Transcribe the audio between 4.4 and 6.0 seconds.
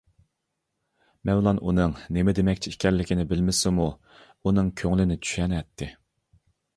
ئۇنىڭ كۆڭلىنى چۈشىنەتتى.